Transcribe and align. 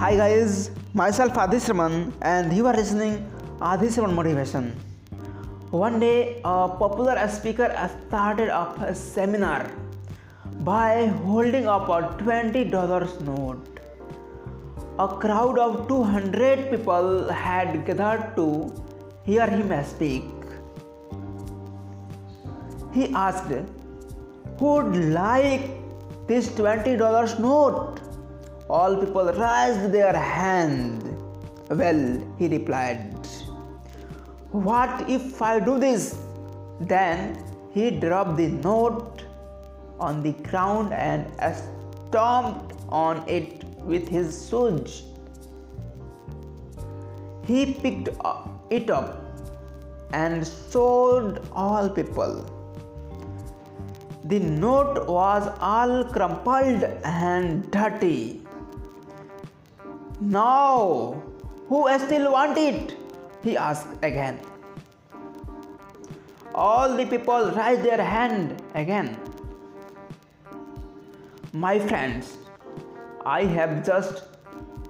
Hi 0.00 0.16
guys, 0.16 0.70
myself 0.94 1.34
Adhisraman 1.34 2.10
and 2.22 2.54
you 2.56 2.66
are 2.66 2.72
listening 2.72 3.16
Adhisraman 3.60 4.14
Motivation. 4.14 4.70
One 5.70 6.00
day 6.00 6.40
a 6.42 6.70
popular 6.82 7.28
speaker 7.28 7.68
started 8.06 8.48
up 8.48 8.80
a 8.80 8.94
seminar 8.94 9.70
by 10.60 11.08
holding 11.26 11.68
up 11.68 11.90
a 11.90 12.00
$20 12.22 13.20
note. 13.26 13.80
A 14.98 15.08
crowd 15.08 15.58
of 15.58 15.86
200 15.86 16.70
people 16.70 17.28
had 17.30 17.84
gathered 17.84 18.34
to 18.36 18.72
hear 19.26 19.46
him 19.46 19.84
speak. 19.84 20.24
He 22.94 23.12
asked, 23.12 23.52
Who 24.60 24.64
would 24.64 24.96
like 25.12 25.68
this 26.26 26.48
$20 26.48 27.38
note? 27.38 28.00
All 28.78 28.96
people 28.96 29.26
raised 29.32 29.90
their 29.90 30.16
hand. 30.16 31.02
Well, 31.70 32.02
he 32.38 32.46
replied, 32.46 32.98
What 34.52 35.10
if 35.10 35.42
I 35.42 35.58
do 35.58 35.78
this? 35.80 36.16
Then 36.80 37.42
he 37.72 37.90
dropped 37.90 38.36
the 38.36 38.46
note 38.46 39.24
on 39.98 40.22
the 40.22 40.32
ground 40.48 40.92
and 40.92 41.26
stomped 42.10 42.76
on 42.88 43.28
it 43.28 43.64
with 43.92 44.06
his 44.08 44.48
shoes. 44.48 45.02
He 47.46 47.74
picked 47.74 48.10
it 48.70 48.88
up 48.90 49.18
and 50.12 50.46
showed 50.70 51.42
all 51.52 51.88
people. 51.88 52.46
The 54.26 54.38
note 54.38 55.08
was 55.08 55.50
all 55.60 56.04
crumpled 56.04 56.84
and 57.04 57.68
dirty. 57.72 58.42
Now, 60.20 61.22
who 61.68 61.88
still 61.98 62.30
want 62.32 62.58
it? 62.58 62.94
He 63.42 63.56
asked 63.56 63.88
again. 64.02 64.38
All 66.54 66.94
the 66.94 67.06
people 67.06 67.50
raised 67.52 67.82
their 67.82 68.04
hand 68.04 68.62
again. 68.74 69.16
My 71.54 71.78
friends, 71.78 72.36
I 73.24 73.44
have 73.44 73.86
just 73.86 74.24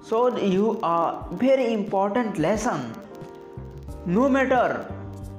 showed 0.05 0.37
you 0.37 0.79
a 0.83 1.23
very 1.31 1.71
important 1.71 2.37
lesson. 2.37 2.93
No 4.05 4.27
matter 4.27 4.85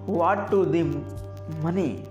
what 0.07 0.51
to 0.53 0.65
the 0.65 0.85
money, 1.63 2.03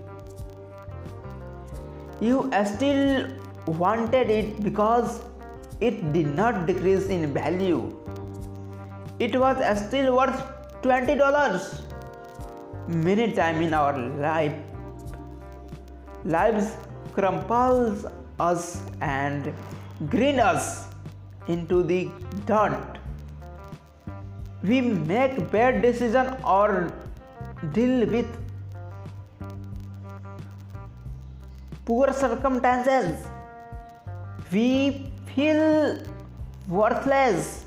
you 2.20 2.48
still 2.64 3.28
wanted 3.66 4.30
it 4.30 4.62
because 4.62 5.22
it 5.88 6.12
did 6.12 6.28
not 6.36 6.66
decrease 6.66 7.06
in 7.06 7.32
value. 7.34 7.80
It 9.18 9.38
was 9.38 9.56
still 9.86 10.16
worth 10.16 10.40
$20. 10.82 11.80
Many 12.88 13.32
times 13.32 13.66
in 13.66 13.74
our 13.74 13.96
life, 14.26 14.54
lives 16.24 16.76
crumples 17.12 18.06
us 18.38 18.82
and 19.00 19.52
grind 20.08 20.40
us 20.40 20.86
into 21.48 21.82
the 21.82 22.10
dirt. 22.46 22.98
We 24.62 24.80
make 24.80 25.50
bad 25.50 25.82
decision 25.82 26.36
or 26.44 26.92
deal 27.72 28.06
with 28.06 28.28
poor 31.84 32.12
circumstances. 32.12 33.26
We 34.52 35.11
feel 35.34 35.98
worthless. 36.68 37.64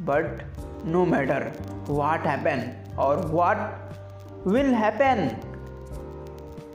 But 0.00 0.42
no 0.84 1.06
matter 1.06 1.52
what 1.86 2.20
happen 2.20 2.74
or 2.96 3.16
what 3.38 3.58
will 4.44 4.72
happen, 4.72 5.36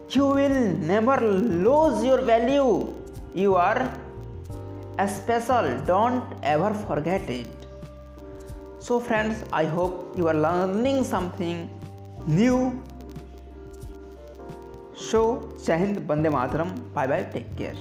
you 0.10 0.26
will 0.26 0.60
never 0.94 1.18
lose 1.22 2.04
your 2.04 2.22
value. 2.22 2.94
You 3.34 3.56
are 3.56 3.94
special. 5.08 5.80
Don't 5.86 6.24
ever 6.42 6.74
forget 6.74 7.30
it. 7.30 7.48
So, 8.80 9.00
friends, 9.00 9.44
I 9.54 9.66
hope 9.66 10.18
you 10.18 10.28
are 10.28 10.34
learning 10.34 11.04
something 11.04 11.70
new. 12.26 12.82
So, 14.96 15.54
Jai 15.64 15.78
Hind, 15.78 16.08
Bande 16.08 16.30
Mataram. 16.30 16.72
Bye 16.94 17.08
bye. 17.08 17.24
Take 17.32 17.56
care. 17.56 17.76